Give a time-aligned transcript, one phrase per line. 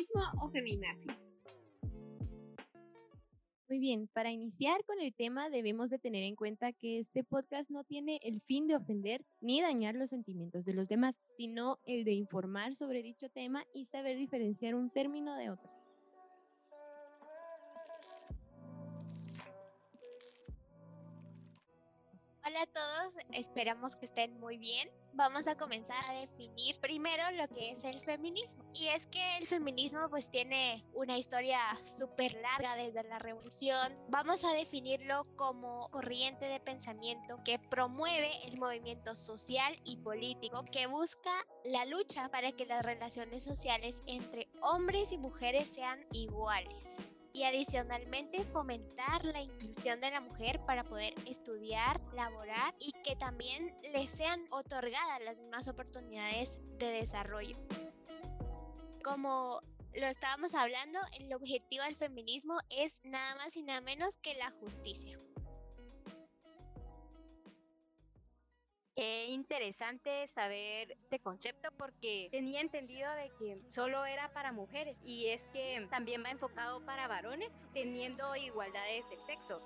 [0.00, 1.08] feminismo o feminazi?
[3.68, 7.70] Muy bien, para iniciar con el tema debemos de tener en cuenta que este podcast
[7.70, 12.04] no tiene el fin de ofender ni dañar los sentimientos de los demás, sino el
[12.04, 15.70] de informar sobre dicho tema y saber diferenciar un término de otro.
[22.44, 24.88] Hola a todos, esperamos que estén muy bien.
[25.12, 28.64] Vamos a comenzar a definir primero lo que es el feminismo.
[28.74, 33.92] Y es que el feminismo pues tiene una historia súper larga desde la revolución.
[34.08, 40.86] Vamos a definirlo como corriente de pensamiento que promueve el movimiento social y político que
[40.86, 41.32] busca
[41.64, 46.98] la lucha para que las relaciones sociales entre hombres y mujeres sean iguales
[47.32, 53.74] y adicionalmente fomentar la inclusión de la mujer para poder estudiar, laborar y que también
[53.92, 57.56] le sean otorgadas las mismas oportunidades de desarrollo.
[59.02, 59.60] Como
[59.98, 64.50] lo estábamos hablando, el objetivo del feminismo es nada más y nada menos que la
[64.50, 65.18] justicia.
[69.32, 75.40] Interesante saber este concepto porque tenía entendido de que solo era para mujeres y es
[75.52, 79.60] que también va enfocado para varones teniendo igualdades del sexo.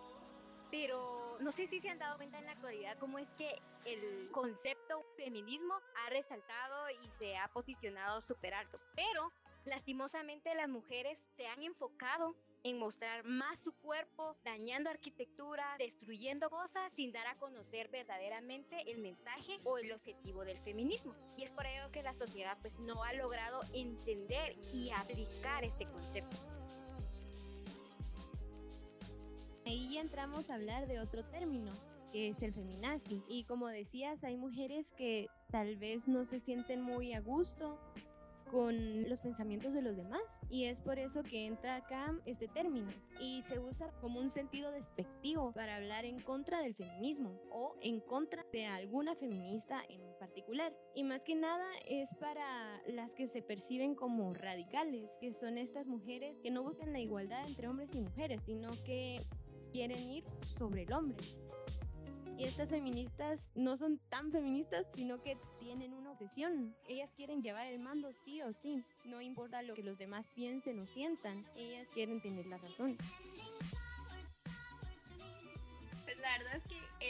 [0.70, 4.30] Pero no sé si se han dado cuenta en la actualidad cómo es que el
[4.32, 8.80] concepto feminismo ha resaltado y se ha posicionado súper alto.
[8.94, 9.32] Pero
[9.64, 12.34] lastimosamente las mujeres se han enfocado
[12.64, 18.98] en mostrar más su cuerpo, dañando arquitectura, destruyendo cosas sin dar a conocer verdaderamente el
[18.98, 21.14] mensaje o el objetivo del feminismo.
[21.36, 25.86] Y es por ello que la sociedad pues no ha logrado entender y aplicar este
[25.86, 26.38] concepto.
[29.66, 31.72] Ahí ya entramos a hablar de otro término,
[32.12, 33.22] que es el feminazi.
[33.28, 37.78] Y como decías, hay mujeres que tal vez no se sienten muy a gusto
[38.50, 42.90] con los pensamientos de los demás y es por eso que entra acá este término
[43.20, 48.00] y se usa como un sentido despectivo para hablar en contra del feminismo o en
[48.00, 50.74] contra de alguna feminista en particular.
[50.94, 55.86] Y más que nada es para las que se perciben como radicales que son estas
[55.86, 59.24] mujeres que no buscan la igualdad entre hombres y mujeres sino que
[59.72, 60.24] quieren ir
[60.56, 61.18] sobre el hombre.
[62.36, 66.74] Y estas feministas no son tan feministas, sino que tienen una obsesión.
[66.88, 68.82] Ellas quieren llevar el mando sí o sí.
[69.04, 71.44] No importa lo que los demás piensen o sientan.
[71.56, 72.96] Ellas quieren tener la razón.
[76.04, 76.16] Pues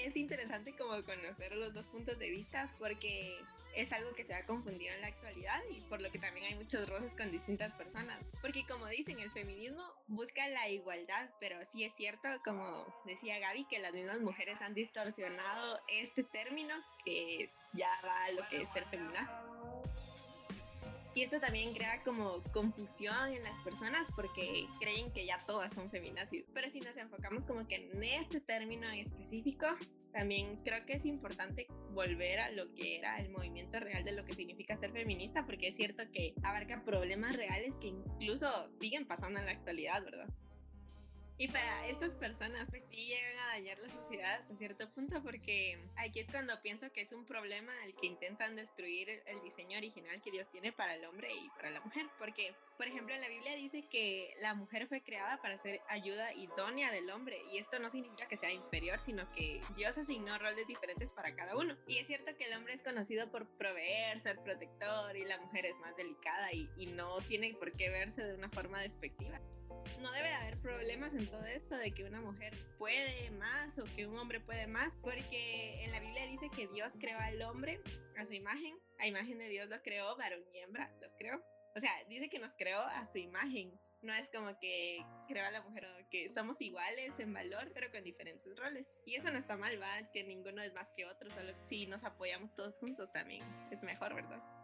[0.03, 3.39] es interesante como conocer los dos puntos de vista porque
[3.77, 6.55] es algo que se ha confundido en la actualidad y por lo que también hay
[6.55, 8.21] muchos roces con distintas personas.
[8.41, 13.65] Porque como dicen, el feminismo busca la igualdad, pero sí es cierto, como decía Gaby,
[13.65, 18.71] que las mismas mujeres han distorsionado este término que ya va a lo que es
[18.71, 19.54] ser feminazo.
[21.15, 25.89] Y esto también crea como confusión en las personas porque creen que ya todas son
[25.89, 26.45] feminazis.
[26.53, 29.67] Pero si nos enfocamos como que en este término en específico,
[30.13, 34.25] también creo que es importante volver a lo que era el movimiento real de lo
[34.25, 38.49] que significa ser feminista, porque es cierto que abarca problemas reales que incluso
[38.81, 40.29] siguen pasando en la actualidad, ¿verdad?
[41.37, 45.79] Y para estas personas, pues sí llegan a dañar la sociedad hasta cierto punto, porque
[45.97, 50.23] aquí es cuando pienso que es un problema el que intentan destruir el diseño original
[50.23, 52.07] que Dios tiene para el hombre y para la mujer.
[52.21, 56.33] Porque, por ejemplo, en la Biblia dice que la mujer fue creada para ser ayuda
[56.35, 60.69] idónea del hombre, y esto no significa que sea inferior, sino que Dios asignó roles
[60.69, 61.77] diferentes para cada uno.
[61.89, 65.67] Y es cierto que el hombre es conocido por proveer, ser protector, y la mujer
[65.67, 69.41] es más delicada y, y no tiene por qué verse de una forma despectiva
[70.01, 73.85] no debe de haber problemas en todo esto de que una mujer puede más o
[73.85, 77.81] que un hombre puede más, porque en la Biblia dice que Dios creó al hombre
[78.17, 81.43] a su imagen, a imagen de Dios lo creó, varón y hembra los creó.
[81.77, 83.73] O sea, dice que nos creó a su imagen.
[84.03, 88.05] No es como que creó a la mujer que somos iguales en valor, pero con
[88.05, 88.93] diferentes roles.
[89.07, 92.05] Y eso no está mal, va, que ninguno es más que otro, solo si nos
[92.05, 94.64] apoyamos todos juntos también es mejor, ¿verdad?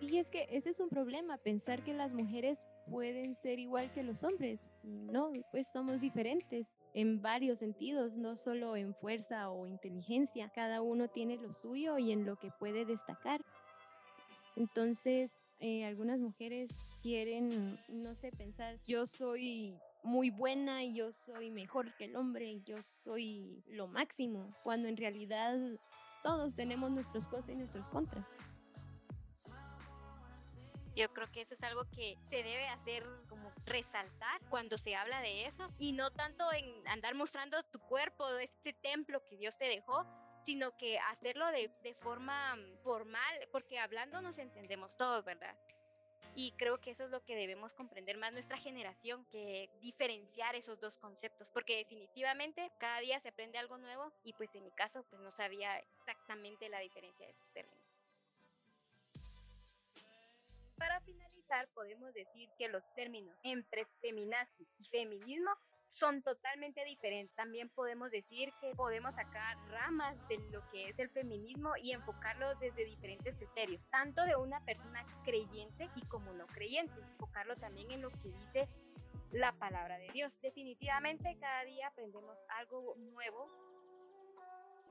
[0.00, 4.02] Y es que ese es un problema, pensar que las mujeres pueden ser igual que
[4.02, 4.60] los hombres.
[4.82, 10.50] No, pues somos diferentes en varios sentidos, no solo en fuerza o inteligencia.
[10.54, 13.40] Cada uno tiene lo suyo y en lo que puede destacar.
[14.56, 16.70] Entonces, eh, algunas mujeres
[17.02, 22.60] quieren, no sé, pensar, yo soy muy buena y yo soy mejor que el hombre,
[22.64, 25.58] yo soy lo máximo, cuando en realidad
[26.22, 28.24] todos tenemos nuestros pros y nuestros contras.
[30.98, 35.20] Yo creo que eso es algo que se debe hacer como resaltar cuando se habla
[35.20, 39.66] de eso y no tanto en andar mostrando tu cuerpo, este templo que Dios te
[39.66, 40.04] dejó,
[40.44, 45.56] sino que hacerlo de, de forma formal, porque hablando nos entendemos todos, ¿verdad?
[46.34, 50.80] Y creo que eso es lo que debemos comprender más nuestra generación, que diferenciar esos
[50.80, 55.04] dos conceptos, porque definitivamente cada día se aprende algo nuevo y pues en mi caso
[55.10, 57.87] pues no sabía exactamente la diferencia de esos términos.
[60.78, 65.50] Para finalizar, podemos decir que los términos entre feminazi y feminismo
[65.90, 67.34] son totalmente diferentes.
[67.34, 72.54] También podemos decir que podemos sacar ramas de lo que es el feminismo y enfocarlo
[72.56, 78.02] desde diferentes criterios, tanto de una persona creyente y como no creyente, enfocarlo también en
[78.02, 78.68] lo que dice
[79.32, 80.32] la palabra de Dios.
[80.40, 83.50] Definitivamente cada día aprendemos algo nuevo.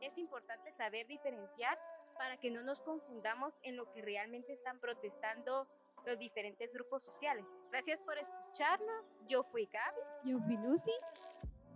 [0.02, 1.80] Es importante saber diferenciar
[2.18, 5.68] para que no nos confundamos en lo que realmente están protestando
[6.06, 7.46] los diferentes grupos sociales.
[7.72, 9.06] Gracias por escucharnos.
[9.28, 10.32] Yo fui Gaby.
[10.32, 10.92] Yo fui Lucy.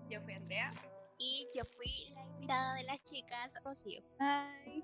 [0.09, 0.73] Yo fui Andrea.
[1.17, 4.01] Y yo fui la invitada de las chicas, Rocío.
[4.17, 4.83] Bye.